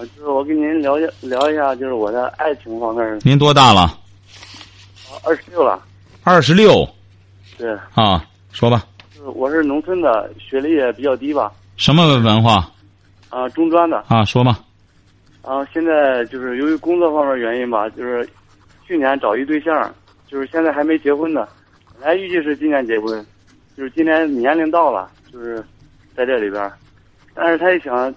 [0.00, 3.20] 啊，就是我跟您聊一聊一下，就是我的爱情方面。
[3.22, 3.98] 您多大了？
[5.26, 5.82] 二十六了。
[6.24, 6.88] 二十六。
[7.58, 7.70] 对。
[7.94, 8.86] 啊，说吧。
[9.14, 11.52] 就是我是农村的，学历也比较低吧。
[11.76, 12.72] 什么文化？
[13.28, 14.02] 啊，中专的。
[14.08, 14.60] 啊，说吧。
[15.42, 18.26] 啊，现在就是由于工作方面原因吧，就是
[18.86, 19.94] 去年找一对象，
[20.26, 21.46] 就是现在还没结婚呢。
[21.92, 23.22] 本来预计是今年结婚，
[23.76, 25.62] 就是今年年龄到了，就是
[26.16, 26.72] 在这里边。
[27.34, 28.14] 但是他一想，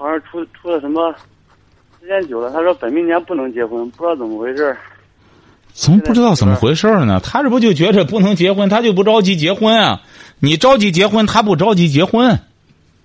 [0.00, 1.14] 好像出出了什么
[2.00, 4.74] 时间久了，他说本命年不能结婚，不知道怎么回事。
[5.74, 7.20] 怎么不知道怎么回事呢？
[7.22, 10.00] 他这不就觉着不能结婚，他就不着急结婚啊？
[10.38, 12.38] 你着急结婚，他不着急结婚。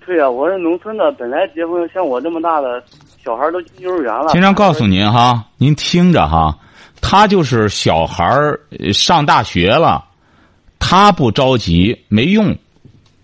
[0.06, 2.82] 对呀，我是农村的，本来结婚像我这么大的。
[3.26, 4.28] 小孩都进幼儿园了。
[4.30, 6.56] 经常告诉您哈，您听着哈，
[7.02, 8.24] 他就是小孩
[8.94, 10.06] 上大学了，
[10.78, 12.56] 他不着急没用，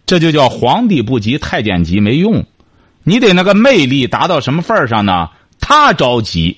[0.08, 2.44] 这就叫皇帝不急太监急没用，
[3.04, 5.30] 你得那个魅力达到什么份儿上呢？
[5.60, 6.58] 他着急，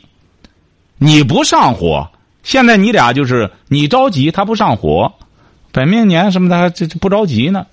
[0.98, 2.08] 你不上火。
[2.44, 5.12] 现在你俩就是你着急，他不上火，
[5.72, 7.66] 本命年什么的这这不着急呢。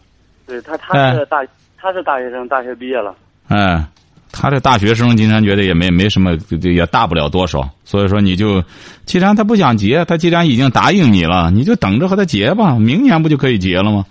[0.47, 1.39] 对他，他是大，
[1.77, 3.15] 他是大学生，大学毕业了。
[3.49, 3.85] 哎。
[4.33, 7.69] 他这大学生，金山觉得也没没什么，也大不了多少。
[7.85, 8.63] 所以说，你就
[9.05, 12.79] 既然他不想结，他既然已经答应你了，你就等着和他结吧。
[12.79, 14.07] 明年不就可以结了吗？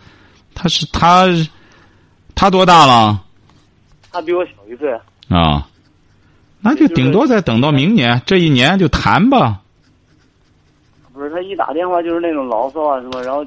[0.54, 1.26] 他是他，
[2.36, 3.24] 他多大了？
[4.12, 4.92] 他比我小一岁。
[5.30, 5.68] 啊，
[6.62, 9.62] 那就顶多再等到明年，这一年就谈吧。
[11.14, 13.46] 不是他一打电话就是那种牢骚啊什么，然后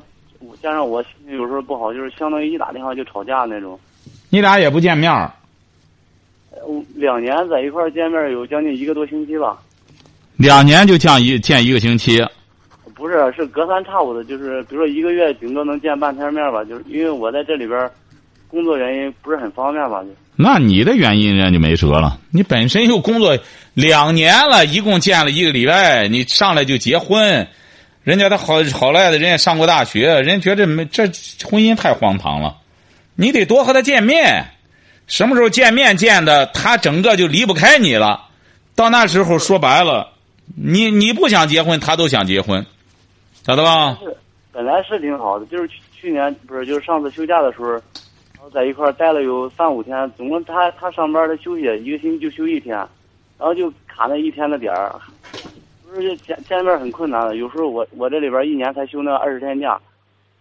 [0.60, 3.78] 加上我心情有时候不好，就是相当于一打电话就吵架那种。
[4.28, 5.32] 你俩也不见面儿
[6.94, 9.58] 两年在一块见面有将近一个多星期吧。
[10.36, 12.22] 两年就见一见一个星期？
[12.94, 16.62] 不是，是隔三差五的，就是比如说一个月顶多能见半天面吧。
[16.64, 17.90] 就是因为我在这里边
[18.48, 20.02] 工作原因不是很方便吧。
[20.02, 22.18] 就那你的原因人家就没辙了。
[22.30, 23.38] 你本身又工作
[23.74, 27.46] 两年了，一共见了一个礼拜，你上来就结婚，
[28.02, 31.04] 人家他好好赖的，人家上过大学，人家觉得没这
[31.44, 32.56] 婚姻太荒唐了，
[33.14, 34.46] 你得多和他见面。
[35.06, 38.28] 什么时候见面见的，他整个就离不开你了。
[38.74, 40.08] 到那时候说白了，
[40.56, 42.64] 你你不想结婚，他都想结婚，
[43.44, 43.98] 晓得吧？
[44.50, 47.82] 本来是挺好的，就是去去年不是，就是上次休假的时候，然
[48.42, 52.76] 后在一块儿待了有三五天，总共他他上班他休息一个星期就休一天，
[53.38, 54.94] 然后就卡那一天的点儿，
[55.88, 57.36] 不是见见面很困难的。
[57.36, 59.78] 有时候我我这里边一年才休那二十天假。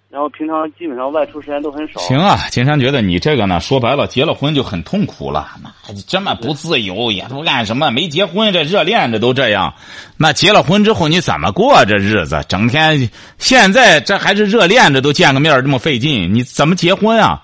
[0.10, 2.02] 然后平常基本上外出时间都很少。
[2.02, 5.48] 行啊，金山觉得你这个呢，说白了，结了婚就很痛苦了。
[5.64, 5.72] 那
[6.06, 7.92] 这么不自由，也不干什么。
[7.92, 9.74] 没结婚这热恋这都这样，
[10.18, 12.44] 那结了婚之后你怎么过这日子？
[12.50, 17.42] 整天现在这还是热恋着都见个面这么费劲，你怎么结婚啊？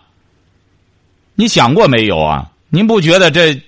[1.40, 2.50] 你想过没有啊？
[2.70, 3.62] 您不觉得这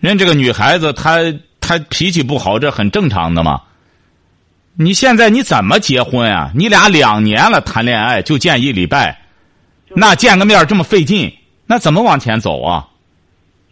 [0.00, 1.20] 人这个女孩子她
[1.60, 3.62] 她脾气不好，这很正常的吗？
[4.74, 6.50] 你现在你怎么结婚啊？
[6.52, 9.20] 你俩两年了谈恋爱就见一礼拜，
[9.94, 11.32] 那见个面这么费劲，
[11.64, 12.88] 那怎么往前走啊？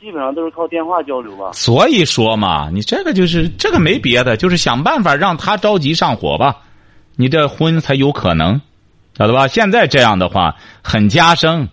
[0.01, 1.51] 基本上都是靠电话交流吧。
[1.53, 6.57] 所以说嘛，你这个就是这个没别的，就是想办法让他着急上火吧，
[7.17, 8.61] 你这婚才有可能，
[9.19, 9.49] 晓得吧？
[9.49, 11.69] 现在这样的话很加深，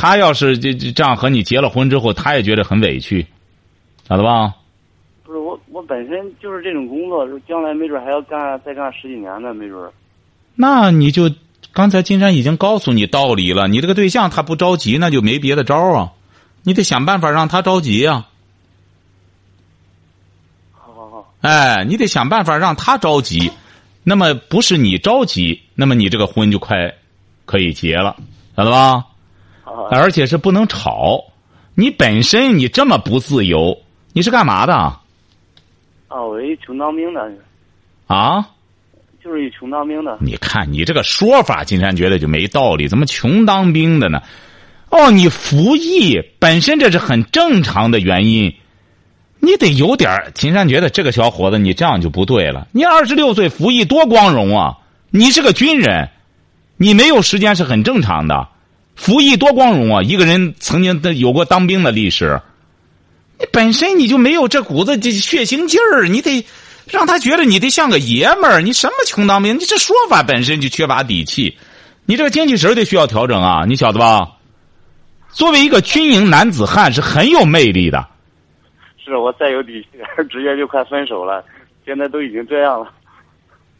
[0.00, 3.26] 他要是这这样和你结了婚之后，他也觉得很委屈，
[4.08, 4.54] 晓得吧？
[5.24, 9.90] 不是我，我本身就是这种工作，将来没准还要干再干十几年呢，没准。
[10.54, 11.28] 那你就
[11.72, 16.12] 刚才金山已经告诉你道理了，你这个对象他不着急，那就没别的招啊，
[16.62, 18.28] 你得想办法让他着急啊。
[20.70, 21.34] 好好好。
[21.40, 23.50] 哎，你得想办法让他着急，
[24.04, 26.94] 那么不是你着急，那么你这个婚就快
[27.46, 28.14] 可以结了，
[28.56, 29.04] 晓得吧？
[29.90, 31.24] 而且是不能吵，
[31.74, 33.78] 你本身你这么不自由，
[34.12, 34.74] 你是干嘛的？
[34.74, 35.00] 啊，
[36.08, 37.30] 我一穷当兵的，
[38.06, 38.48] 啊，
[39.22, 40.16] 就是一穷当兵的。
[40.20, 42.88] 你看你这个说法，金山觉得就没道理。
[42.88, 44.22] 怎么穷当兵的呢？
[44.90, 48.54] 哦，你服役本身这是很正常的原因，
[49.40, 50.32] 你得有点。
[50.34, 52.66] 金山觉得这个小伙子，你这样就不对了。
[52.72, 54.78] 你二十六岁服役多光荣啊！
[55.10, 56.08] 你是个军人，
[56.78, 58.48] 你没有时间是很正常的。
[58.98, 60.02] 服役多光荣啊！
[60.02, 62.38] 一个人曾经有过当兵的历史。
[63.38, 66.44] 你本身你就没有这股子这血腥劲儿，你得
[66.88, 68.60] 让他觉得你得像个爷们儿。
[68.60, 69.54] 你什么穷当兵？
[69.54, 71.56] 你这说法本身就缺乏底气。
[72.04, 74.28] 你这个精气神得需要调整啊，你晓得吧？
[75.30, 78.04] 作为一个军营男子汉是很有魅力的。
[79.04, 79.88] 是我再有底气，
[80.28, 81.44] 直接就快分手了。
[81.86, 82.90] 现在都已经这样了。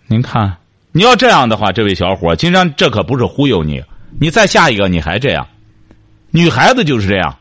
[0.07, 0.57] 您看，
[0.93, 3.83] 你要这样的话，这位小伙，金山这可不是忽悠你。
[4.21, 5.47] 你再下一个，你还这样，
[6.31, 7.37] 女孩子就是这样，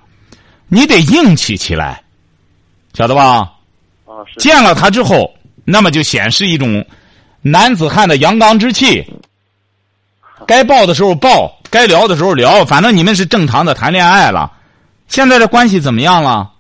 [0.68, 2.04] 你得硬气起来，
[2.94, 3.54] 晓得吧？
[4.06, 5.34] 啊，是见了他之后，
[5.64, 6.86] 那么就显示一种
[7.42, 9.06] 男子汉的阳刚之气。
[10.46, 14.52] 该抱的时候抱，该聊的时候聊，反正你们是正常的谈恋爱了。
[15.08, 16.52] 现在这关系怎么样了？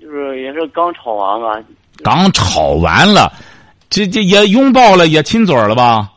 [0.00, 1.68] 就是也是刚吵完吧。
[2.04, 3.32] 刚吵完了，
[3.90, 6.12] 这这也拥抱了，也亲嘴了吧？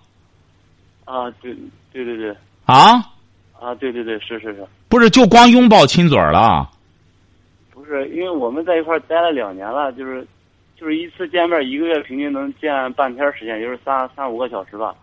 [1.06, 1.52] 啊，对
[1.92, 2.36] 对对对，
[2.70, 3.04] 啊，
[3.60, 6.70] 啊，对对对，是是是，不是就光拥抱亲嘴了？
[7.74, 10.26] 不是因为我们在一块儿待了两年了，就是
[10.80, 14.94] 就是一次见面一个月平均能见半天时间，就是三三五个小时吧。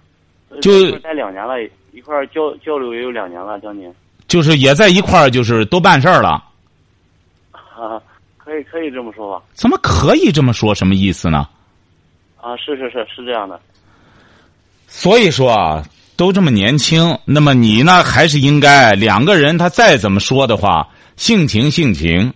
[0.63, 1.55] 就待两年了，
[1.93, 3.93] 一块儿交交流也有两年了，将近。
[4.29, 6.45] 就是也在一块儿，就是都办事儿了。
[7.53, 8.01] 啊，
[8.39, 9.45] 可以可以这么说吧。
[9.55, 10.73] 怎么可以这么说？
[10.73, 11.49] 什么意思呢？
[12.41, 13.61] 啊，是是是是这样的。
[14.87, 15.83] 所以说啊，
[16.17, 22.33] 都这么年轻，那么你呢，还是应该两个人他再怎么说的话，性情性情，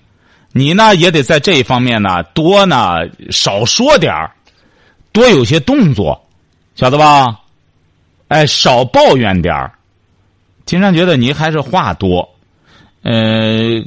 [0.53, 2.99] 你呢也得在这一方面呢多呢
[3.31, 4.33] 少说点儿，
[5.13, 6.29] 多有些动作，
[6.75, 7.41] 晓得吧？
[8.29, 9.73] 哎，少抱怨点儿。
[10.67, 12.29] 金山觉得你还是话多，
[13.03, 13.83] 呃，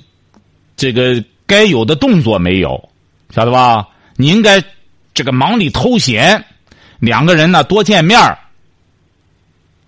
[0.75, 2.89] 这个该有的动作没有，
[3.30, 3.88] 晓得吧？
[4.18, 4.62] 你应该
[5.13, 6.44] 这个忙里偷闲，
[7.00, 8.38] 两个人呢多见面儿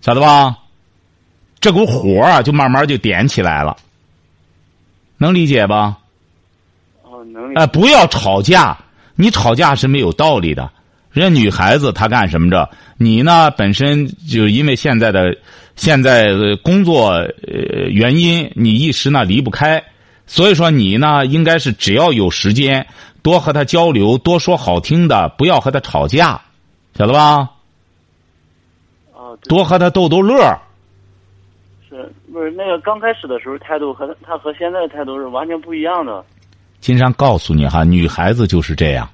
[0.06, 0.58] 晓得吧？
[1.58, 3.76] 这股火啊，就慢慢就点起来了，
[5.18, 5.98] 能理解吧？
[7.02, 8.78] 哦，能哎、不要吵架，
[9.16, 10.70] 你吵架是没有道理的。
[11.10, 12.70] 人家女孩子她干什么着？
[12.98, 15.38] 你呢，本身就因为现在的
[15.74, 19.82] 现在的工作呃原因，你一时呢离不开，
[20.28, 22.86] 所以说你呢应该是只要有时间
[23.22, 26.42] 多和她交流，多说好听的，不要和她吵架，
[26.96, 27.50] 晓得吧？
[29.42, 30.58] 多和他逗逗乐儿。
[31.88, 36.24] 是不是那个刚开始的时候态度和他和现在的态度是完全不一样的？
[36.80, 39.08] 金山告诉你哈，女孩子就是这样，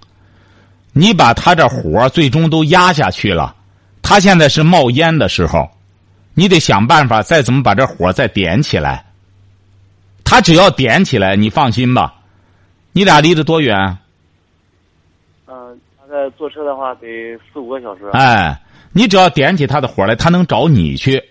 [0.93, 3.55] 你把她这火最终都压下去了，
[4.03, 5.71] 她现在是冒烟的时候，
[6.35, 9.05] 你得想办法再怎么把这火再点起来。
[10.25, 12.15] 她只要点起来，你放心吧。
[12.93, 13.77] 你俩离得多远？
[15.47, 17.07] 嗯、大概坐车的话得
[17.53, 18.09] 四五个小时。
[18.13, 18.61] 哎，
[18.93, 21.23] 你只要点起他的火来，他能找你去。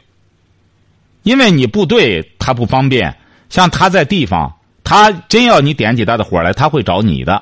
[1.24, 3.16] 因为你部队他不方便，
[3.50, 4.52] 像他在地方，
[4.84, 7.42] 他真要你点起他的火来，他会找你的。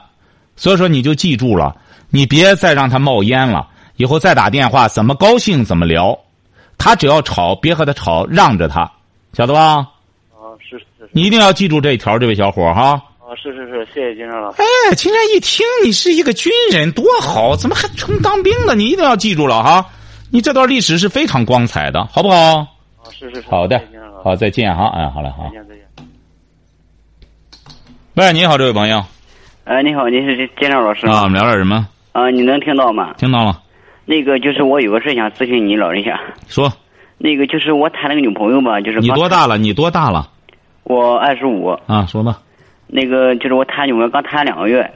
[0.58, 1.76] 所以说你就记住了，
[2.10, 3.68] 你别再让他冒烟了。
[3.96, 6.18] 以后再打电话，怎么高兴怎么聊。
[6.78, 8.90] 他只要吵，别和他吵，让着他，
[9.34, 9.76] 晓得吧？
[10.32, 11.10] 啊，是是是。
[11.12, 13.02] 你一定要记住这一条，这位小伙哈。
[13.20, 14.62] 啊，是是是，谢谢金山老师。
[14.62, 17.56] 哎，金山一听你是一个军人，多好！
[17.56, 18.76] 怎么还成当兵的？
[18.76, 19.86] 你一定要记住了哈。
[20.32, 22.36] 你这段历史是非常光彩的，好不好？
[22.38, 22.68] 啊，
[23.12, 23.50] 是是是。
[23.50, 23.82] 好的。
[24.24, 24.88] 好，再见哈。
[24.96, 25.50] 哎，好嘞，好再。
[25.52, 25.84] 见再见。
[28.16, 29.02] 喂，你好，这位朋友
[29.64, 31.30] 哎，你好，您是金亮老师啊，我吗？
[31.30, 31.88] 们聊点什么？
[32.12, 33.14] 啊，你能听到吗？
[33.18, 33.62] 听到了，
[34.06, 36.20] 那个就是我有个事想咨询你老人家。
[36.48, 36.72] 说
[37.18, 39.58] 那个就是我谈了个女朋友吧，就是你多大了？
[39.58, 40.30] 你多大了？
[40.84, 41.68] 我二十五。
[41.88, 42.40] 啊，说吧。
[42.88, 44.92] 那个就是我谈女朋友刚谈两个月，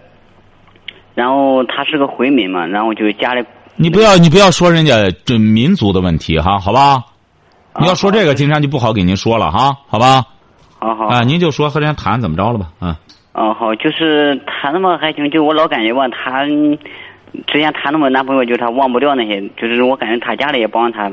[1.16, 7.04] 然后她是个回民嘛，然后就家里你不要，你不要说人家这民族的问题哈，好吧？
[7.80, 10.24] 你要说这个，啊金山就不好给您说了哈，好吧？
[10.80, 12.68] 好好啊，您就说和人家谈怎么着了吧？
[12.80, 13.00] 啊，
[13.34, 16.46] 哦好，就是谈那么还行，就我老感觉吧，她
[17.48, 21.10] 之前谈那么男朋友，就是她忘不掉那些，就是我感觉他家里也帮他，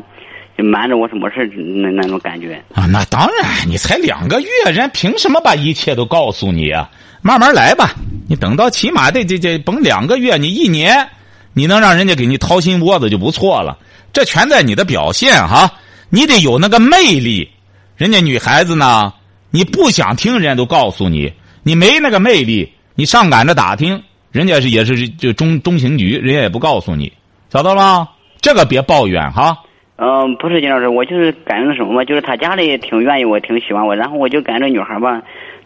[0.59, 2.63] 就瞒着我什么事儿那那种感觉。
[2.75, 6.91] 啊，那当然，你才两个月，人凭什么把一切都告诉你啊？
[7.23, 7.91] 慢慢来吧，
[8.29, 11.09] 你等到起码得这这甭两个月，你一年，
[11.53, 13.79] 你能让人家给你掏心窝子就不错了。
[14.13, 15.73] 这全在你的表现哈，
[16.09, 17.49] 你得有那个魅力。
[17.97, 19.13] 人家女孩子呢，
[19.51, 24.03] 你不想听，人家都告诉你，你没那个魅力，你上赶着打听，
[24.33, 27.13] 人家是也是就中中情局，人家也不告诉你，
[27.49, 28.09] 找到了吗？
[28.41, 29.57] 这个别抱怨哈。
[29.97, 35.21] 嗯，不是金老师，我就是感觉什么吧，就是他家里挺愿意我，挺喜欢我，然后我就感觉女孩吧，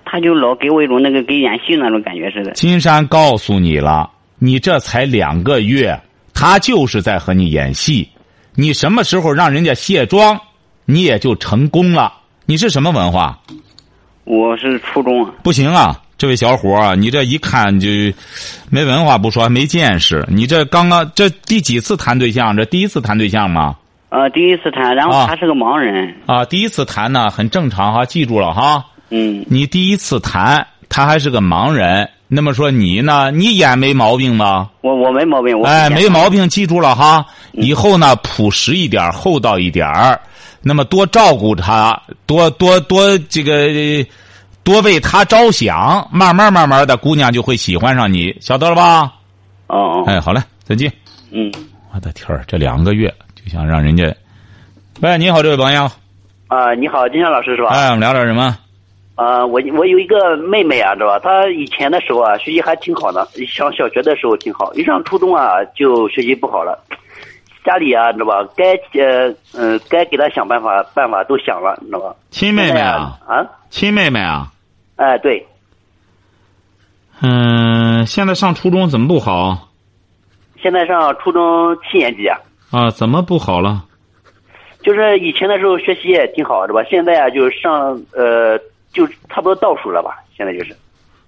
[0.04, 2.50] 她就老给我一种那个给演戏那种感觉似的。
[2.50, 6.00] 金山告诉你了，你这才两个月，
[6.32, 8.08] 他就是在和你演戏。
[8.54, 10.40] 你什么时候让人家卸妆，
[10.84, 12.12] 你也就成功了。
[12.46, 13.38] 你是什么文化？
[14.24, 17.88] 我是初中啊，不行啊，这位小伙儿，你这一看就
[18.70, 20.24] 没文化不说，还没见识。
[20.30, 22.56] 你这刚刚这第几次谈对象？
[22.56, 23.76] 这第一次谈对象吗？
[24.10, 28.84] 呃，第一次谈，然后啊他是个盲人，啊，第一次谈呢，很正常哈，记住了哈。
[29.10, 33.30] 嗯，你第一次谈，他还是个盲人，那么说你呢？
[33.30, 34.68] 你眼没毛病吧？
[34.80, 37.24] 我我没毛病，我哎，没毛病，记住了哈。
[37.52, 40.18] 以后呢，朴实一点，厚道一点儿，
[40.62, 44.08] 那么多照顾他，多多多这个，
[44.64, 49.12] 多为他着想，慢慢慢慢的，姑娘就会喜欢上你，晓得了吧？
[49.66, 50.90] 哦哦，哎，好嘞，再见。
[51.30, 51.52] 嗯，
[51.92, 54.12] 我的天儿，这两个月就想让人家，
[55.00, 55.84] 喂，你好，这位朋友，
[56.48, 57.68] 啊、你好，金山老师是吧？
[57.68, 58.56] 哎，我们聊点什么？
[59.16, 61.18] 啊、我我有一个妹妹啊，知道吧？
[61.20, 66.82] 她以前的时候啊，学习还挺好的，上小学的时候挺好，一上初中啊，就学习不好了。
[67.64, 68.48] 家里啊，知道吧？
[68.56, 72.16] 该呃嗯、该给她想办法，办法都想了，你知道吧？
[72.30, 74.48] 亲妹妹啊，啊，亲妹妹啊，
[74.96, 75.46] 哎，对，
[77.22, 79.68] 嗯，现在上初中怎么不好
[80.60, 82.38] 现在上初中七年级啊，
[82.70, 82.90] 啊？
[82.90, 83.84] 怎么不好了？
[84.82, 86.86] 就是以前的时候学习也挺好，知道吧？
[86.90, 88.58] 现在啊，就是上呃，
[88.94, 90.16] 就差不多倒数了吧？
[90.34, 90.74] 现在就是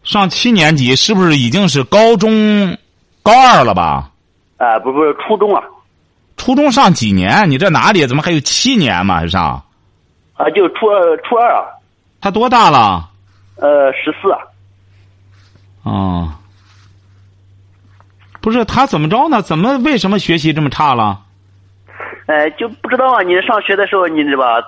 [0.04, 2.78] 上七年级是不是已经是高中
[3.22, 4.10] 高二了吧？
[4.56, 5.62] 啊、不不是初中啊，
[6.38, 7.50] 初中上几年？
[7.50, 9.16] 你这哪里怎么还有七年嘛？
[9.16, 9.62] 还上？
[10.34, 11.66] 啊，就初二初二啊，
[12.20, 13.10] 他多大了？
[13.56, 14.38] 呃，十四啊。
[15.82, 16.32] 哦，
[18.40, 19.42] 不是他怎么着呢？
[19.42, 21.20] 怎么为什么学习这么差了？
[22.26, 24.66] 呃，就不知道啊，你上学的时候，你知道吧？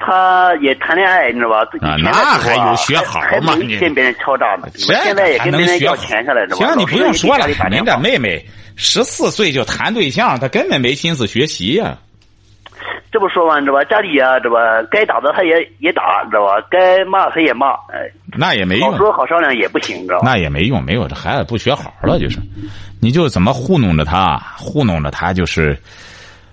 [0.00, 1.58] 他也谈恋爱，你知道吧？
[1.82, 4.66] 啊那还有学好还吗你跟别人敲诈呢。
[4.72, 6.66] 这现在也跟别人要钱下来，知道吧？
[6.66, 8.44] 行，你不用说了您这妹妹
[8.76, 11.96] 十四岁就谈对象，她根本没心思学习呀、
[13.12, 13.84] 这不说完，知道吧？
[13.84, 14.60] 家里啊，知道吧？
[14.90, 16.66] 该打的他也也打，知道吧？
[16.70, 18.96] 该骂他也骂，哎，那也没用好。
[18.96, 20.22] 说好商量也不行，知道吧？
[20.24, 22.38] 那也没用，没有这孩子不学好了，就是，
[23.02, 25.76] 你就怎么糊弄着他，糊弄着他，就是，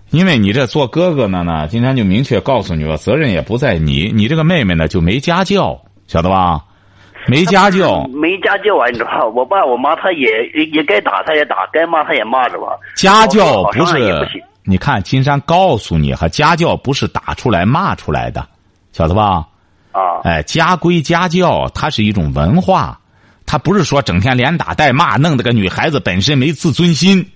[0.09, 6.63] 因为你这做哥哥的呢，今天就明确告诉你了，责任也不在你，你这个妹妹呢就没家教，晓得吧？
[7.27, 9.25] 没家教，没家教啊，你知道吧？
[9.25, 12.67] 我爸我妈他也也该打他也打，该骂他也骂，着吧？
[12.95, 18.47] 家教不是，你看金山告诉你哈，家教不是打出来骂出来的，
[18.93, 19.45] 晓得吧？
[19.91, 22.97] 啊，哎，家规家教，它是一种文化，
[23.45, 27.29] 它不是说整天连打带骂，弄得个女孩子本身没自尊心。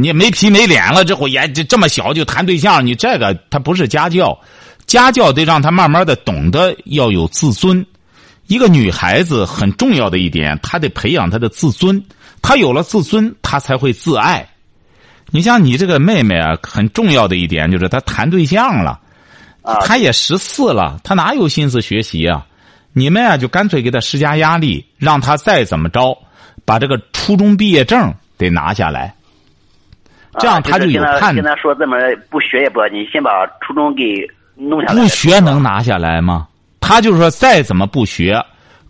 [0.00, 4.38] 你没皮没脸了之后，也这这么小就谈对象，你这个他不是家教，
[4.86, 7.84] 家教得让他慢慢的懂得要有自尊。
[8.46, 12.02] 一个女孩子很重要的一点，她得培养她的自尊，
[12.42, 14.48] 她有了自尊，她才会自爱。
[15.30, 18.98] 你像你这个妹妹啊，很重要的一点就是她谈对象了。
[19.84, 22.44] 她也十四了，她哪有心思学习啊？
[22.92, 26.18] 你们啊，就干脆给她施加压力，让她再怎么着，
[26.64, 29.14] 把这个初中毕业证得拿下来，
[30.38, 31.96] 这样他啊就是有判跟他跟他说这么
[32.30, 34.94] 不学也不要紧，先把初中给弄下来。
[34.94, 36.46] 不学能拿下来吗？
[36.80, 38.40] 他就是说，再怎么不学，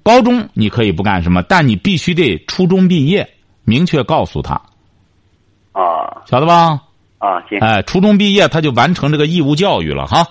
[0.03, 3.29] 高中你可以不干什么，但你必须得初中毕业，
[3.65, 4.55] 明确告诉他，
[5.73, 6.81] 啊晓得吧？
[7.19, 10.27] 啊，行哎，初中毕业他就完成这个义务教育了哈。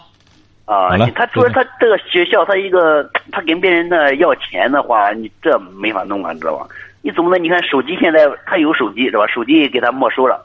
[0.66, 6.68] 啊他说他这个学校，他一个他跟别人的要钱的话，你这没法弄啊，你知道吧？
[7.02, 7.44] 你怎么能？
[7.44, 9.26] 你看手机现在他有手机，是吧？
[9.28, 10.44] 手机给他没收了，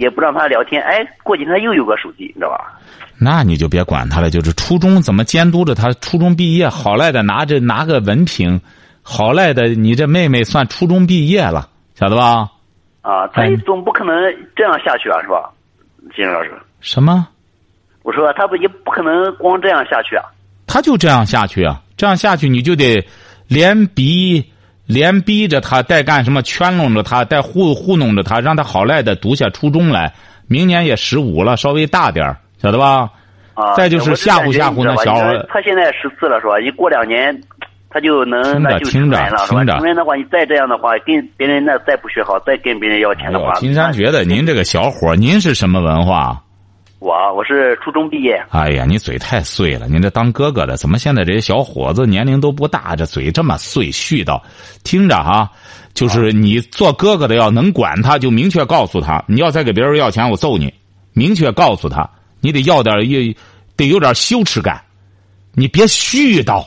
[0.00, 0.82] 也不让他聊天。
[0.82, 2.80] 哎，过几天他又有个手机，你知道吧？
[3.18, 8.58] 那你就别管他了，就是初中怎么监督着他初中毕业，好赖的拿着拿个文凭，
[9.02, 12.48] 好赖的你这妹妹算初中毕业了，晓得吧？
[13.02, 14.14] 啊，他哎总不可能
[14.56, 15.50] 这样下去啊，是吧？
[16.16, 17.28] 金老师，什么？
[18.02, 20.24] 我说他不也不可能光这样下去啊。
[20.66, 21.82] 他就这样下去啊？
[21.98, 23.06] 这样下去你就得
[23.48, 24.49] 连逼
[24.90, 30.12] 连逼着他，带干什么圈弄着他，带糊糊弄着他，让他好赖的读下初中来。
[30.48, 33.08] 明年也十五了，稍微大点儿晓得吧？
[33.54, 36.58] 啊，再就是吓唬吓唬那小孩孩他现在十四了是吧？
[36.60, 37.40] 一过两年，
[37.88, 39.16] 他就能听着那就听着？
[39.46, 46.42] 听着成人的话，你再这样的话，跟别人那再不学好，再跟别人要哎钱的话，呦，金山觉得您这个小伙，您是什么文化？
[47.00, 49.88] 我我是初中毕业，哎呀，你嘴太碎了！
[49.88, 54.38] 您这当哥哥的，怎么现在这些小伙子年龄都不大，这嘴这么碎絮叨？
[54.84, 55.50] 听着哈，
[55.94, 60.72] 就是你做哥哥的要能管他，就明确告诉他，你要再给别人要钱，我揍你。
[61.14, 62.06] 明确告诉他，
[62.42, 63.34] 你得要点也
[63.76, 64.82] 得有点羞耻感，
[65.54, 66.62] 你别絮叨。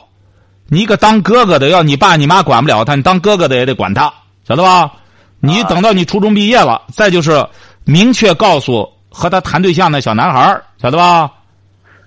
[0.66, 4.12] 你一个当哥哥的，要你爸你妈管不了他，你当哥哥的也得管他，
[4.48, 4.94] 晓得吧？
[5.38, 7.46] 你等到你初中毕业了，再就是
[7.84, 11.30] 明确告诉和他谈对象的小男孩儿晓得吧？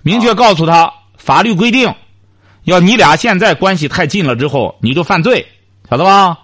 [0.02, 1.92] 明确告诉他，法律规定，
[2.64, 5.44] 要你俩现在关系太近了之后，你就犯罪，
[5.88, 6.38] 晓得吧？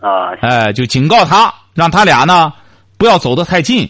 [0.00, 2.52] 啊，哎，就警告他，让他俩呢
[2.96, 3.88] 不要走得太近，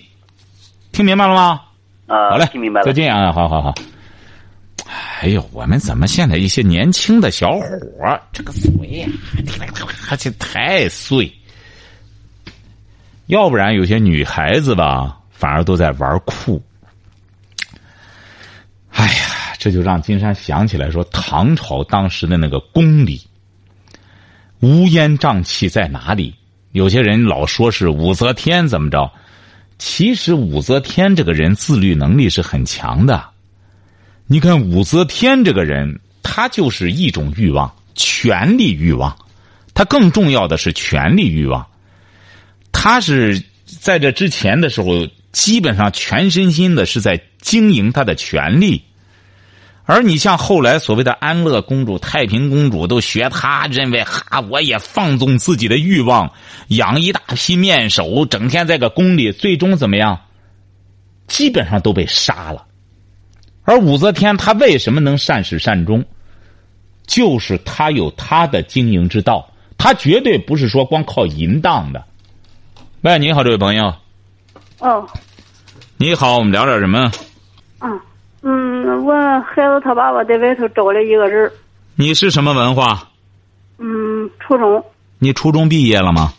[0.92, 1.62] 听明白了吗？
[2.06, 2.92] 啊，好嘞，听明白了再。
[2.92, 3.75] 见啊，好好好。
[5.20, 7.64] 哎呦，我们怎么现在一些年轻的小伙
[8.02, 9.08] 儿，这个嘴呀，
[10.11, 11.30] 而且太碎。
[13.26, 16.61] 要不然有些女孩子吧，反而都在玩酷。
[18.90, 23.23] 哎呀，这就让金山想起来说，唐朝当时的那个宫里，
[24.61, 26.35] 乌烟瘴气在哪里？
[26.73, 29.09] 有些人老说是武则天怎么着，
[29.78, 33.25] 其实武则天这个人自律能力是很强的。
[34.26, 39.16] 你看武则天这个人，她就是一种欲望，权力欲望，
[39.73, 41.64] 她更重要的是权力欲望。
[42.73, 48.85] 她是在这之前的时候，基本上全身心的是在经营她的权力。
[49.85, 56.30] 而你像后来所谓的安乐公主、太平公主，都学她，认为哈，我也放纵自己的欲望，
[56.68, 60.20] 养一大批面首，整天在个宫里，最终怎么样？
[61.26, 62.66] 基本上都被杀了。
[63.64, 66.04] 而武则天她为什么能善始善终？
[67.06, 72.04] 就是她有她的经营之道，她绝对不是说光靠淫荡的。
[73.00, 73.94] 喂，你好，这位朋友，
[74.80, 75.06] 哦，
[75.97, 77.11] 你好，我们聊点什么？
[77.80, 78.00] 嗯
[78.42, 81.50] 嗯，我孩子他爸爸在外头找了一个人，
[81.97, 83.08] 你是什么文化？
[83.78, 84.85] 嗯，初中，
[85.18, 86.32] 你初中毕业了吗？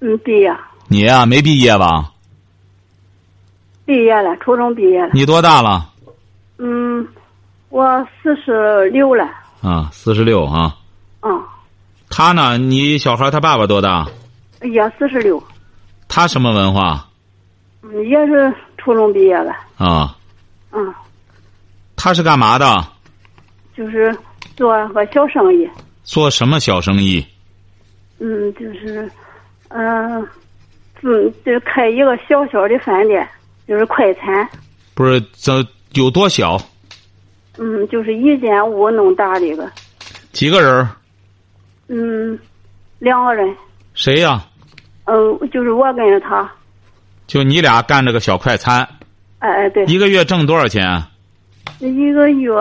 [0.00, 0.54] 嗯，毕业，
[0.88, 2.12] 你呀、没毕业吧？
[3.86, 5.90] 毕业了，初中毕业了，你多大了？
[6.58, 7.06] 嗯，
[7.70, 9.24] 我四十六了，
[9.62, 10.76] 啊，四十六啊。
[11.22, 11.42] 嗯，
[12.10, 12.58] 他呢？
[12.58, 14.06] 你小孩他爸爸多大？
[14.60, 15.42] 也四十六，
[16.08, 17.05] 他什么文化？
[17.92, 20.16] 嗯，也是初中毕业了，啊，
[20.72, 20.94] 嗯，
[21.96, 22.66] 他是干嘛的？
[23.76, 24.16] 就是
[24.56, 25.68] 做个小生意，
[26.02, 27.24] 做什么小生意？
[28.18, 29.10] 嗯，就是，
[29.68, 30.26] 嗯、
[31.02, 33.28] 嗯，就是开一个小小的饭店，
[33.68, 34.48] 就是快餐，
[34.94, 36.56] 不是，这有多小？
[37.58, 39.70] 嗯，就是一间屋那么大的一个，
[40.32, 40.88] 几个人？
[41.88, 42.38] 嗯，
[42.98, 43.54] 两个人，
[43.94, 44.44] 谁呀？
[45.04, 46.50] 嗯，就是我跟着他，
[47.26, 48.86] 就你俩干这个小快餐，
[49.40, 51.02] 哎哎，对，一个月挣多少钱？
[51.80, 52.52] 一个月，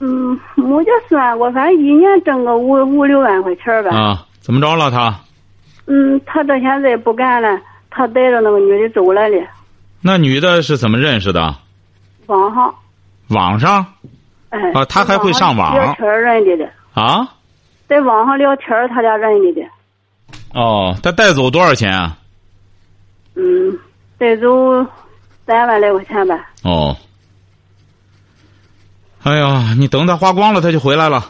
[0.00, 3.96] 嗯，没就算过，反正一年挣个五五六万块钱儿吧。
[3.96, 5.18] 啊，怎么着了他？
[5.86, 7.58] 嗯，他到现在不干了，
[7.90, 9.36] 他带着那个女的走了的，
[10.02, 11.54] 那女的是怎么认识的？
[12.26, 12.74] 网上，
[13.28, 13.86] 网上
[14.50, 17.26] 哎，啊他还会上网聊天儿认识的，啊？
[17.88, 19.62] 在网上聊天儿他俩认识的，
[20.52, 22.18] 哦，他带走多少钱啊？
[23.36, 23.78] 嗯，
[24.18, 24.48] 带走
[25.46, 26.50] 三万来块钱吧。
[26.64, 26.96] 哦。
[29.22, 31.24] 哎呀，你等他花光了，他就回来了。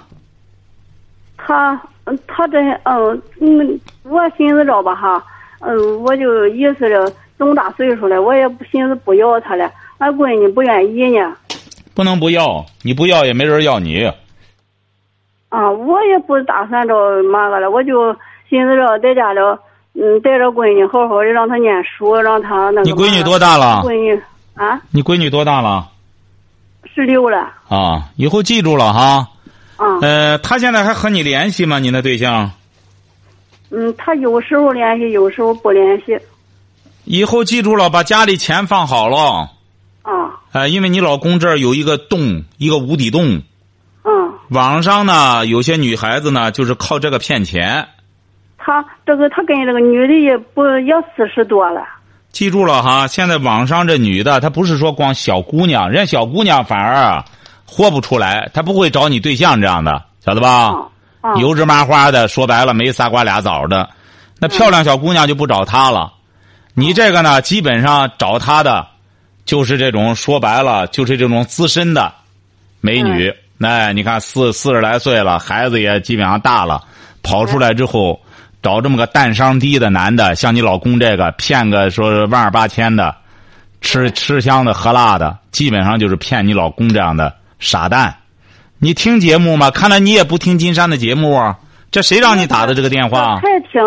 [1.37, 5.25] 他，嗯他这，嗯嗯，我寻思着吧哈，
[5.61, 11.35] 嗯，我就意思着这么大岁数了，我也不寻思不要他了，俺闺女不愿意呢。
[11.95, 14.05] 不能不要，你不要也没人要你。
[15.49, 18.15] 啊，我也不打算着嘛个了，我就
[18.51, 19.41] 寻思着在家里，
[19.99, 22.83] 嗯，带着闺女好好的让她念书，让她那个。
[22.83, 23.83] 你闺女多大了？
[23.83, 24.23] 闺女
[24.55, 25.89] 啊，你闺女多大了？
[26.95, 27.39] 十六了。
[27.69, 29.29] 啊，以后记住了哈。
[29.77, 31.79] 啊，呃，他现在还和你联系吗？
[31.79, 32.51] 你那对象？
[33.71, 36.19] 嗯，她有时候联系，有时候不联系。
[37.05, 39.51] 以后记住了，把家里钱放好了。
[40.03, 43.43] 啊，呃，因为你老公这儿有一个洞，一个无底洞。
[44.05, 47.89] 嗯，网上呢，有些女孩子呢，就是靠这个骗钱。
[48.67, 51.81] 她这个他跟这个女的也不也四十多了。
[52.33, 57.25] 记住了哈，现在网上这女的，她不是说光小姑娘，人家小姑娘反而啊
[57.65, 60.75] 活不出来，她不会找你对象这样的，晓得吧？
[61.37, 63.89] 油芝麻花的，说白了没仨瓜俩枣的，
[64.41, 66.13] 那漂亮小姑娘就不找他了。
[66.75, 68.85] 你这个呢，基本上找他的，
[69.45, 72.13] 就是这种说白了就是这种资深的
[72.81, 73.33] 美女。
[73.61, 76.83] 哎，你看四四十来岁了，孩子也基本上大了，
[77.23, 78.21] 跑出来之后
[78.67, 83.15] 找这么个蛋商低的男的，像你老公这个骗个说万儿八千的，
[83.81, 88.13] 吃吃香的喝辣的，基本上就是骗你老公这样的傻蛋。
[88.81, 89.71] 你听节目吗？
[89.71, 91.57] 看来你也不听金山的节目啊！
[91.93, 93.81] 这谁让你打的这个电话才听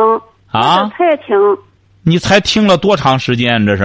[0.49, 0.89] 啊？
[0.97, 1.35] 才听，
[2.03, 3.65] 你才听了多长时间？
[3.65, 3.83] 这是？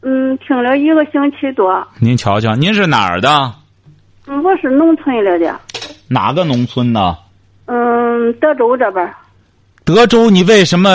[0.00, 1.86] 嗯，听了一个星期多。
[1.98, 3.52] 您瞧瞧，您是哪儿的？
[4.26, 5.60] 嗯，我是农村来的，
[6.08, 7.18] 哪个农村呢？
[7.66, 9.14] 嗯，德州这边儿。
[9.84, 10.90] 德州，你为什么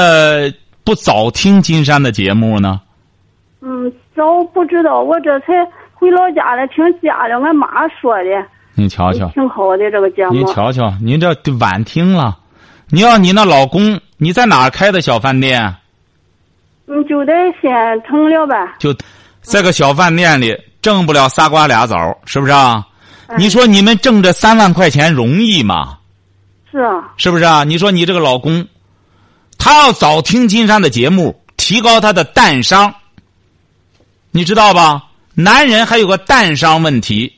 [0.83, 2.81] 不早听金山的节目呢？
[3.61, 5.47] 嗯，早不知道，我这才
[5.93, 8.45] 回老家了，听家里俺妈说的。
[8.73, 10.33] 你瞧瞧，挺好的这个节目。
[10.33, 12.37] 你瞧瞧，您这晚听了。
[12.89, 15.75] 你要你那老公，你在哪儿开的小饭店？
[16.87, 17.71] 嗯，就在县
[18.07, 18.55] 城了呗。
[18.79, 18.95] 就，
[19.41, 22.83] 在个小饭店里挣不了仨瓜俩枣，是不是啊？
[23.37, 25.97] 你说你们挣这三万块钱容易吗？
[26.71, 27.13] 是啊。
[27.17, 27.63] 是不是啊？
[27.63, 28.65] 你说你这个老公，
[29.59, 32.91] 他要早听金山的节目，提高他的蛋商。
[34.31, 35.03] 你知道吧？
[35.35, 37.31] 男人还有个蛋商问题。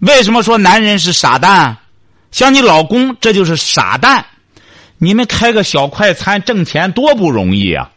[0.00, 1.76] 为什么说男人是傻蛋？
[2.30, 4.24] 像你老公，这就是傻蛋。
[4.98, 7.90] 你们开个小快餐挣钱多不容易啊！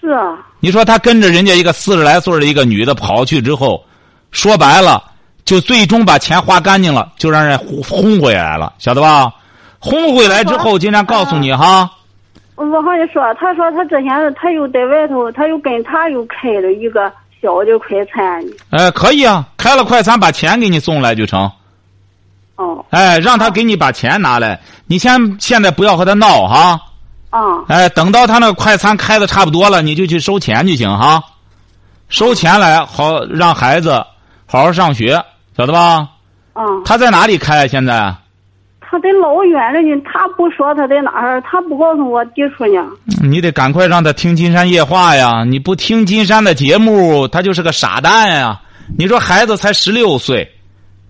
[0.00, 0.38] 是啊。
[0.60, 3.84] 你说他跟着人家一个四十来岁的一个女的跑去之后，
[4.30, 5.02] 说白了，
[5.44, 9.32] 就最终把钱花干净了，就让人轰回来了，晓得吧？
[9.78, 11.90] 轰回来之后，经常告诉你哈。
[12.68, 18.44] 我好像说，他说他之前他又在外头，他又跟他又开了一个小的快餐。
[18.68, 21.50] 哎，可以啊，开了快餐把钱给你送来就成。
[22.56, 22.84] 哦。
[22.90, 26.78] 哎，让他给你把钱拿来，你先现在不要和他闹哈。
[27.30, 27.64] 啊。
[27.68, 31.22] 哎，等到他那个快餐开的差不多了，你就去收钱就行哈。
[32.10, 34.04] 收钱来，好让孩子
[34.44, 35.24] 好好上学，
[35.56, 36.08] 晓得吧？
[36.52, 36.62] 啊。
[36.84, 37.66] 他在哪里开？
[37.66, 38.14] 现在？
[38.90, 42.84] 他在老远了呢，他不说他在哪儿，他不告诉我地处呢。
[43.22, 45.44] 你得赶快让他听金山夜话呀！
[45.44, 48.60] 你不听金山的节目，他就是个傻蛋呀！
[48.98, 50.50] 你说孩子才十六岁。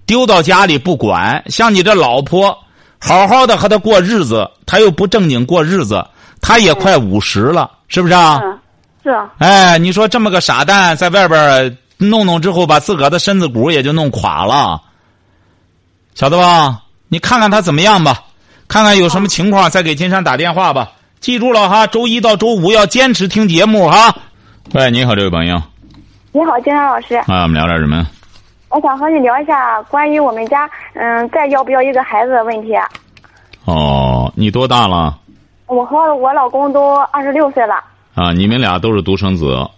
[0.04, 2.54] 丢到家里不管，像你这老婆，
[2.98, 6.04] 好好的和他过日子，他又不正经过日子，
[6.42, 8.40] 他也快五十了，是不是啊？
[9.02, 9.30] 是啊。
[9.38, 14.82] 哎，你说这么个傻蛋，在外边弄弄之后，把自个儿的身子骨也就弄垮了，
[16.14, 16.82] 晓得吧？
[17.12, 18.22] 你看看他怎么样吧，
[18.68, 20.92] 看看有什么情况，再给金山打电话吧。
[21.18, 24.14] 记住了哈，周一到周五要坚持听节目哈。
[24.74, 25.60] 喂，你好，这位朋友。
[26.30, 27.16] 你好，金山老师。
[27.16, 28.06] 啊，我们聊点什么？
[28.68, 32.72] 我想和你聊一下关于我们家嗯再要不要一个孩子的问题。
[33.64, 35.18] 哦，你多大了？
[35.66, 37.74] 我和我老公都二十六岁了。
[38.14, 39.68] 啊，你们俩都是独生子。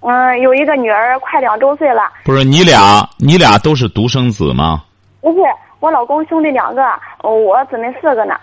[0.00, 2.02] 嗯，有一个女儿快两周岁了。
[2.22, 4.84] 不是你俩，你俩都是独生子吗？
[5.20, 5.38] 不是，
[5.82, 6.80] 我老公兄弟两个，
[7.24, 8.36] 我姊妹四个呢。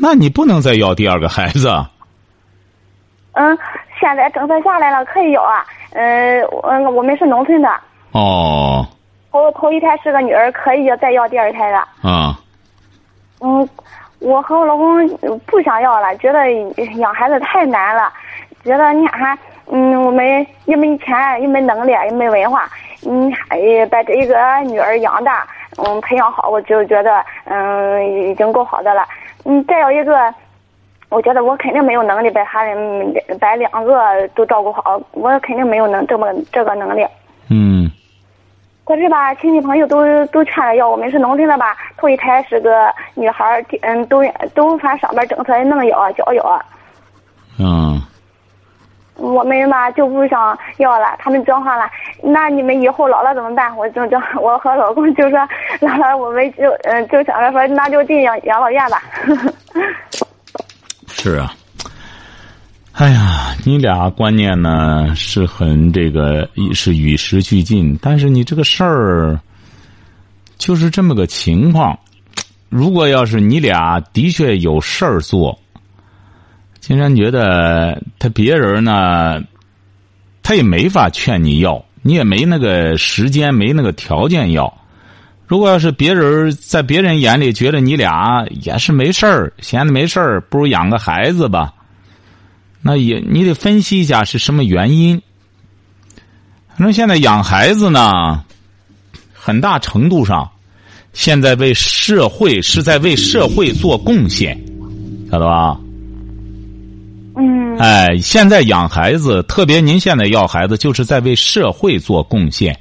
[0.00, 1.68] 那你不能再要第二个孩子。
[3.32, 3.58] 嗯，
[3.98, 5.66] 现在政策下来了，可以要啊。
[5.90, 7.68] 嗯，嗯，我们是农村的。
[8.12, 8.86] 哦，
[9.32, 11.78] 头头一胎是个女儿，可以再要第二胎的。
[12.08, 12.38] 啊。
[13.40, 13.68] 嗯，
[14.20, 15.08] 我和我老公
[15.46, 16.48] 不想要了，觉得
[16.98, 18.12] 养孩子太难了，
[18.62, 22.68] 觉得你看，嗯，我们又没钱，又没能力，又没文化，
[23.04, 23.32] 嗯，
[23.90, 25.44] 把这一个女儿养大，
[25.78, 29.06] 嗯，培养好，我就觉得，嗯，已经够好的了。
[29.44, 30.32] 嗯，再有一个，
[31.08, 37.06] 我觉得我肯定没有能力把他们把两个都照顾好，我肯定没有能这么这个能力。
[37.48, 37.90] 嗯。
[38.84, 44.22] 可是吧，亲戚朋友都都劝着要，我们是农村的吧，头一胎是个女孩嗯，都
[44.54, 46.62] 都反正上边政策也能要，交要。
[47.58, 48.00] 嗯。
[49.22, 51.84] 我们吧就不想要了，他们讲话了，
[52.22, 53.74] 那你们以后老了怎么办？
[53.76, 55.38] 我就就 我和老公就说，
[55.80, 59.02] 老了我们就嗯就想着说，那就进养养老院吧。
[61.06, 61.54] 是啊。
[62.94, 69.38] 哎呀，你俩观念呢是很这个是与时俱进，但是你这个事儿
[70.58, 71.98] 就是这么个情况。
[72.68, 75.58] 如果要是你俩的确有事儿做，
[76.82, 79.40] 金山觉得他别人呢，
[80.42, 84.80] 他也没法劝你要，你也没那个时间，没那个条件要。
[85.46, 91.72] 如果要是别人在别人眼里觉得你俩也是没事儿，闲的没事儿，不如养个孩子吧。
[92.80, 95.22] 那也，你得分析一下是什么原因。
[96.74, 98.42] 反正现在养孩子呢，
[99.32, 100.50] 很大程度上，
[101.12, 104.60] 现在为社会是在为社会做贡献，
[105.30, 105.78] 晓得吧？
[107.36, 107.76] 嗯。
[107.78, 112.78] 哎，现在养孩子，特别您现在要孩子，就是在为社会做贡献。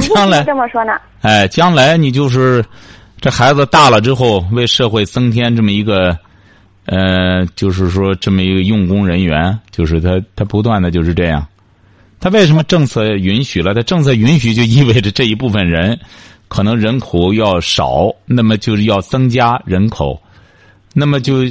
[0.14, 0.92] 将来这么说呢？
[1.22, 2.64] 哎，将来你就是
[3.20, 6.16] 这孩子大了之后，为社会增添这么一个。
[6.86, 11.42] 呃，就是说这么一个用工人员，就是他，他不断的就是这样。
[12.20, 13.72] 他为什么政策允许了？
[13.72, 15.98] 他政策允许就意味着这一部分人
[16.46, 20.20] 可能人口要少，那么就是要增加人口，
[20.92, 21.44] 那么就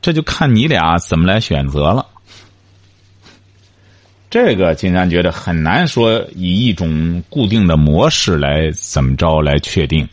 [0.00, 2.06] 这就看你俩怎么来选择了。
[4.30, 10.08] 这个金山觉得很难说以一种固定的模式来怎么着来确定。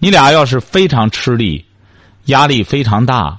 [0.00, 1.64] 你俩要是非常吃力，
[2.24, 3.38] 压力非常大。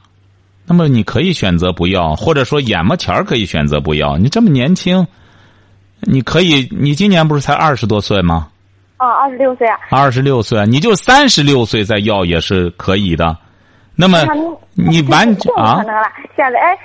[0.65, 4.17] 那么你可以选择不要，或者说眼巴前儿可以选择不要。
[4.17, 5.05] 你这么年轻，
[6.01, 8.47] 你可以，你今年不是才二十多岁吗？
[8.97, 9.77] 啊，二十六岁啊。
[9.89, 13.38] 二十六岁，你就三十六岁再要也是可以的。
[13.99, 14.33] 那么那
[14.75, 16.09] 你 完不啊可能了。
[16.33, 16.77] 现在，哎，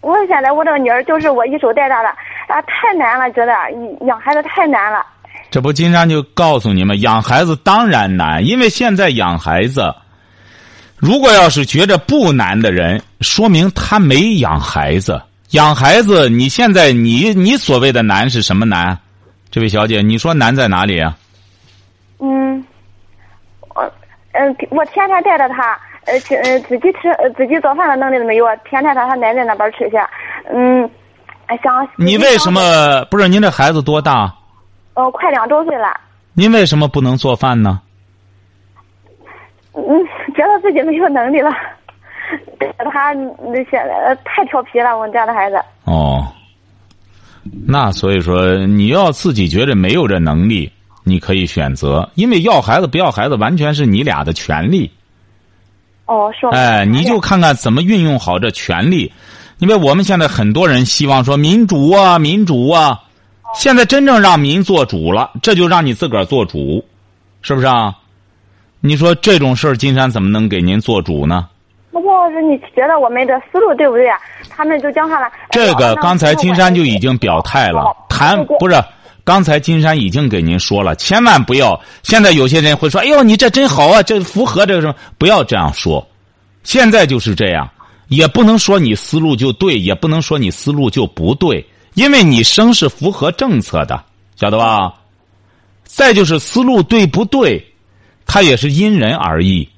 [0.00, 3.52] 我现在我这个女儿就是我一手带大的，啊，太难了，觉得
[4.06, 5.04] 养孩子太难了。
[5.50, 9.94] 这不，金山就告诉你们，养孩子当然难，因为现在养孩子，
[10.96, 15.20] 如果要是觉着不难的人，说明他没养孩子。
[15.50, 18.98] 养孩子，你现在你你所谓的难是什么难？
[19.50, 21.14] 这位小姐，你说难在哪里啊？
[22.18, 22.64] 嗯，
[23.74, 23.92] 我
[24.32, 29.96] 嗯、我天天带着他，呃，去呃自己吃呃自己做饭的能力都没有，天天到他奶奶那边吃去。
[30.52, 30.88] 嗯，
[31.46, 32.50] 哎想你为什？
[32.50, 34.32] 么不是您这孩子多大？
[34.94, 35.88] 呃，快两周岁了。
[36.32, 37.80] 您为什么不能做饭呢？
[39.72, 39.82] 嗯，
[40.34, 41.50] 觉得自己没有能力了。
[42.90, 45.60] 他那现在太调皮了，我们家的孩子。
[45.84, 46.26] 哦，
[47.66, 50.70] 那所以说你要自己觉得没有这能力，
[51.04, 54.90] 你可以选择，因为要孩子不要孩子完全是你俩的权利。
[56.06, 56.50] 哦，说。
[56.50, 59.12] 哎，你就看看怎么运用好这权利。
[59.58, 63.00] 因为我们现在很多人希望说民主啊，民主啊，
[63.54, 66.84] 现在真正让民做主了，这就让你自个儿做主，
[67.40, 67.96] 是不是啊？
[68.80, 71.48] 你说这种事儿，金山怎么能给您做主呢？
[71.90, 74.18] 那不是你觉得我们的思路对不对啊？
[74.50, 75.26] 他们就讲话了。
[75.50, 78.76] 这个刚才金山就已经表态了，谈不是。
[79.26, 81.78] 刚才金山已经给您说了，千万不要。
[82.04, 86.06] 现在有些人会说：“哎呦，你这真好啊，这符合这个什么？”不要这样说。
[86.62, 87.68] 现在就是这样，
[88.06, 94.00] 也不能说你思路就对，也不能说你思路就不对，因为你生是符合政策的，
[94.36, 94.94] 晓得吧？
[95.82, 97.66] 再就是思路对不对，
[98.26, 99.68] 它也是因人而异。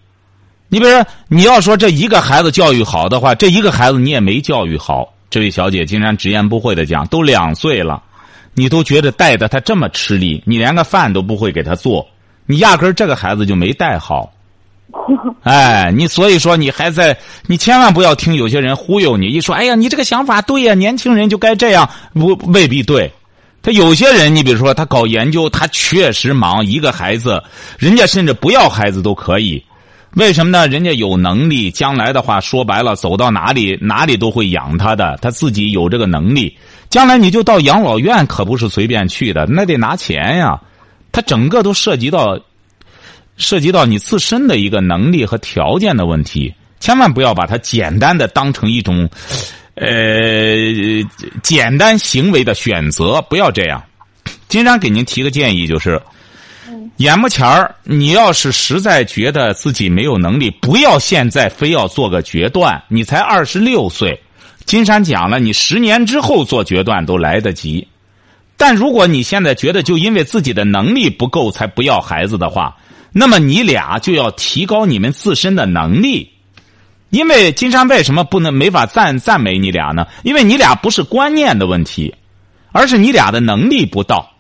[0.68, 5.08] 你比如说，你要说这一个孩子教育好的话，这一个孩子你也没教育好。
[5.30, 8.02] 这位小姐金山直言不讳的讲，都两岁了。
[8.58, 12.04] 你都觉得带的他这么吃力，你连个饭都不会给他做，
[12.44, 14.32] 你压根儿这个孩子就没带好。
[15.44, 17.16] 哎，你所以说你还在，
[17.46, 23.08] 你千万不要听有些人忽悠你，一说哎呀，你这个想法对呀，年轻人就该这样，不未必对。
[23.62, 27.40] 他有些人，你比如说他搞研究，他确实忙，一个孩子，
[27.78, 29.62] 人家甚至不要孩子都可以。
[30.14, 30.66] 为什么呢？
[30.66, 36.56] 人家有能力，将来的话说白了，走到哪里哪里都会养他的，他自己有这个能力。
[36.90, 40.58] 将来你就到养老院，可不是随便去的，那得拿钱呀。
[41.12, 42.38] 它整个都涉及到，
[43.36, 46.54] 涉及到你自身的一个能力和条件的问题。
[46.80, 49.08] 千万不要把它简单的当成一种，
[49.74, 49.86] 呃，
[51.42, 53.82] 简单行为的选择，不要这样。
[54.48, 56.00] 金山给您提个建议，就是，
[56.98, 62.82] 眼目前儿，你要是实在觉得自己没有能力，不要现在非要做个决断。
[62.88, 64.18] 你才二十六岁。
[64.68, 67.88] 金山讲了，你十年之后做决断都来得及，
[68.58, 72.76] 但如果你现在觉得就因为自己的能力不够才不要孩子的话，
[73.10, 76.30] 那么你俩就要提高你们自身的能力。
[77.08, 80.06] 因为金山为什么不能没法赞赞美你俩呢？
[80.22, 82.14] 因为你俩不是观念的问题，
[82.70, 84.32] 而是你俩的能力不到，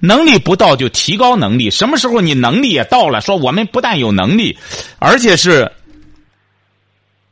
[0.00, 1.70] 能力不到就提高能力。
[1.70, 4.58] 什么时候你能力也到了，说我们不但有能力，
[4.98, 5.70] 而且是。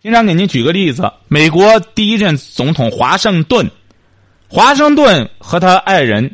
[0.05, 3.67] 经常给您举个例子，美国第一任总统华盛顿，
[4.49, 6.31] 华盛顿和他爱人，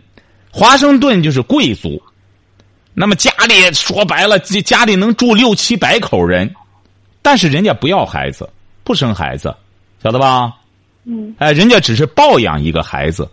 [0.51, 2.03] 华盛顿就是贵族，
[2.95, 6.53] 那么家里说白了，家里能住六七百口人，
[7.23, 8.51] 但是人家不要孩子，
[8.83, 9.55] 不生孩子，
[10.03, 10.53] 晓得吧？
[11.05, 11.33] 嗯。
[11.39, 13.31] 哎，人家只是抱养一个孩子。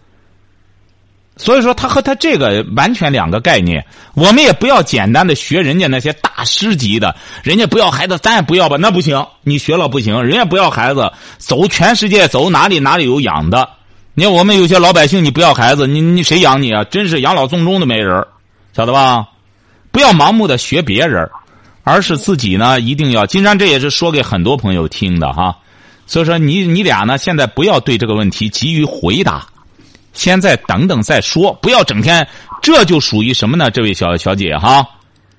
[1.38, 3.86] 所以说，他和他这个完全两个概念。
[4.16, 9.24] 我们也不要简单的学人家那些大师级的，人家不要孩子，咱也不要吧，那不行。
[9.44, 13.70] 你学了不行，人家不要孩子，走全世界走哪里哪里有养的。
[14.16, 16.84] 你看我们有些老百姓，你不要孩子，你你谁养你啊？
[16.86, 18.26] 真是养老送终都没人，
[18.76, 19.28] 晓得吧？
[19.92, 21.30] 不要盲目的学别人，
[21.84, 23.28] 而是自己呢，一定要。
[23.28, 25.56] 金山这也是说给很多朋友听的哈。
[26.08, 29.46] 所以说，你你俩呢，现在不要对这个问题急于回答。
[30.18, 32.28] 先再等等再说，不要整天，
[32.60, 33.70] 这就属于什么呢？
[33.70, 34.84] 这位小小姐哈，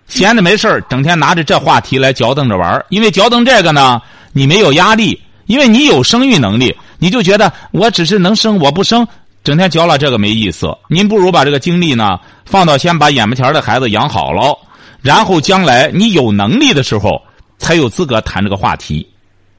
[0.06, 2.82] 闲的没事，整天拿着这话题来嚼瞪着玩。
[2.88, 4.00] 因为嚼瞪这个呢，
[4.32, 9.06] 你没有压力，因为你有生育能力，你就觉得我只是能生，我不生，
[9.42, 10.68] 整天嚼了这个没意思。
[10.88, 14.56] 您不如把这个精力呢放到先把眼巴前的孩子养好了，
[15.02, 17.20] 然后将来你有能力的时候，
[17.58, 19.04] 才有资格谈这个话题，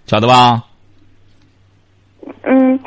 [0.08, 0.64] 晓得吧？
[2.44, 2.80] 嗯。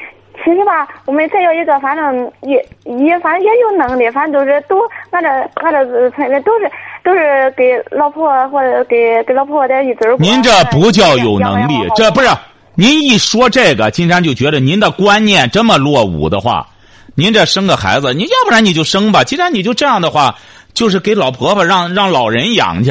[0.44, 4.76] 其实吧，我们再有一个，反正也也反正也有能力，反正都是都
[5.10, 5.28] 俺这
[5.62, 6.70] 俺这村里都是
[7.04, 12.28] 都是给老婆或者给给老婆的一嘴您这不叫有能力，这不是
[12.74, 16.66] 您一说这个，金山就觉得您的观念这么落伍的话，
[17.14, 19.22] 您这生个孩子，你要不然你就生吧。
[19.24, 20.34] 既然你就这样的话，
[20.74, 22.90] 就是给老婆婆让让老人养去。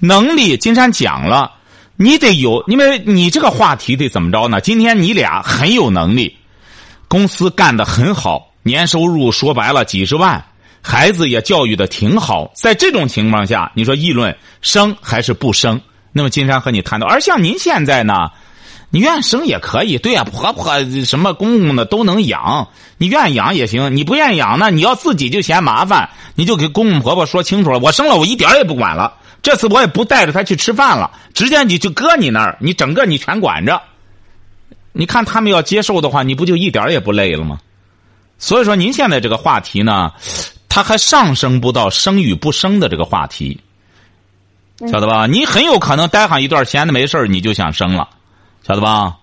[0.00, 1.52] 能力，金山讲了，
[1.96, 4.60] 你得有，因为你这个话题得怎么着呢？
[4.60, 6.36] 今天你俩很有能力，
[7.12, 10.42] 公司干得很好，年收入说白了几十万，
[10.80, 12.50] 孩子也教育的挺好。
[12.54, 15.78] 在这种情况下，你说议论生还是不生？
[16.10, 18.30] 那么金山和你谈到，而像您现在呢？
[18.88, 23.94] 你愿生也可以，对呀，婆婆什么公公的都能养，你愿养也行。
[23.94, 27.78] 你不愿意养呢，你要自己就嫌麻烦，你就给公公婆婆说清楚了。
[27.78, 29.12] 我生了，我一点也不管了。
[29.42, 33.82] 这次我也不带着他去吃饭了，直接你就搁你那儿，你整个你全管着。
[34.92, 37.58] 你看他们要接受的话，你不就一点也不累了吗？
[38.38, 40.12] 所以说，您现在这个话题呢，
[40.68, 43.60] 它还上升不到生与不生的这个话题，
[44.90, 45.26] 晓得吧？
[45.26, 48.08] 你很有可能待上一段闲的没事你就想生了。
[48.62, 49.16] 晓得吧？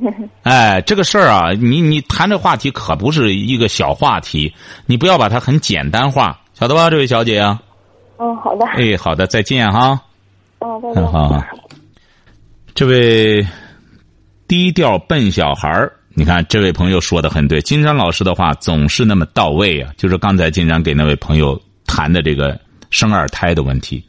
[0.42, 4.52] 哎，这个事儿啊，你你谈这话题可不是一个小话题，
[4.86, 7.60] 你不要把它很简单化，晓得吧，这位小姐啊？
[8.18, 8.66] 嗯，好的。
[8.66, 10.00] 哎，好的，再见哈。
[10.60, 11.12] 嗯，再见。
[11.12, 11.44] 好，
[12.74, 13.46] 这位
[14.48, 22.58] 低调笨小孩，你看这位朋友说的很对，金山老师的话总是那么到位啊，就是刚才金山给那位朋友谈的这个
[22.88, 24.02] 生二胎的问题。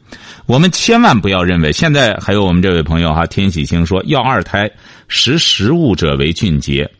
[0.46, 4.68] 我们千万不要认为，现在还有我们这位朋友哈，天喜星说要二胎，
[5.06, 6.90] 识时务者为俊杰，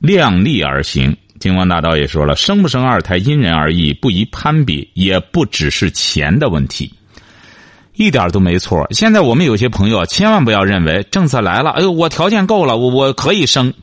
[0.00, 1.16] 量力而行。
[1.38, 6.92] 金光大道也说了，生不生二胎因人而异，不宜攀比，也不只是钱的问题，
[7.98, 8.86] 一点都没错。
[8.92, 13.74] 现在我们有些朋友千万不要认为政策来了，哎呦，我条件够了，我我可以生。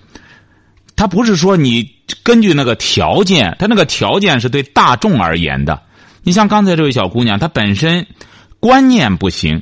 [0.95, 1.88] 他不是说你
[2.23, 5.80] 根据那个条件，他那个条件是对大众而言的。
[6.23, 8.08] 你像刚才这位小姑娘，她本身。
[8.58, 9.62] 观念不行，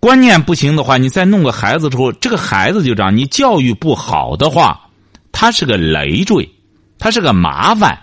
[0.00, 3.14] 观念不行的话，你再弄个孩子之后，这个孩子就这样。
[3.14, 4.80] 你教育不好的话，
[5.30, 6.48] 他是个累赘，
[6.98, 7.98] 他是个麻烦。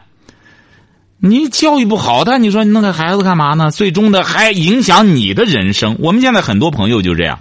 [1.22, 3.72] 你教育不好他，你说你弄个孩子干嘛呢？
[3.72, 5.98] 最终的还影响你的人生。
[6.00, 7.40] 我们现在很多朋友就这样。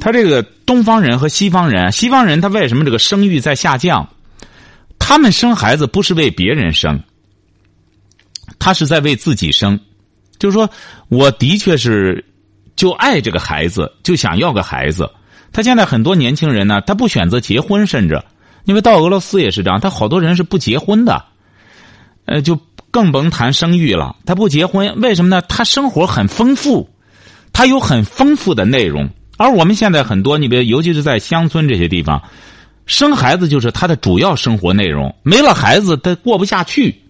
[0.00, 4.08] 他这个东方人和西方人，西方人他为什么这个生育在下降？
[4.98, 7.00] 他们生孩子不是为别人生，
[8.58, 9.78] 他是在为自己生。
[10.36, 10.68] 就是说，
[11.08, 12.24] 我的确是
[12.74, 15.08] 就爱这个孩子，就想要个孩子。
[15.52, 18.20] 他现在很多年轻人呢，他不选择结婚，甚至
[18.64, 21.24] 因为到俄罗斯也是这样，他好多人是不结婚的，
[22.26, 22.58] 呃，就
[22.90, 24.16] 更甭谈生育了。
[24.24, 25.42] 他不结婚，为什么呢？
[25.42, 26.88] 他生活很丰富，
[27.52, 29.08] 他有很丰富的内容。
[29.36, 32.22] 而我们现在很多，你别尤其是在乡村这些地方，
[32.86, 37.00] 生孩子就是他的主要生活内容，没了孩子他过不下去。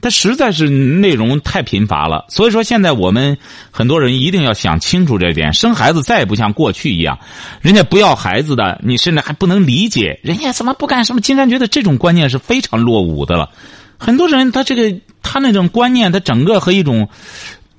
[0.00, 3.36] 他实在是内容太贫乏了，所以说现在我们
[3.72, 7.18] 很多人一定要想清楚这点：生孩子再也不像过去一样，
[7.60, 11.20] 人家不要孩子的，你甚至还不能理解人家怎么不干什么。
[11.20, 13.50] 金山觉得这种观念是非常落伍的了。
[13.98, 17.08] 很多人他这个他那种观念，他整个和一种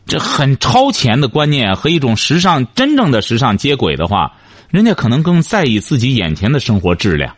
[0.06, 4.34] 这很超前的观念和一种时尚真正的时尚接轨的话，
[4.70, 7.36] 人家可能更在意自己眼前的生活质量。